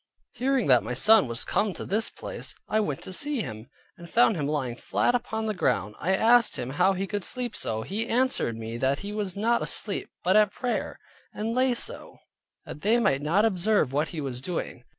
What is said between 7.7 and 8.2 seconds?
He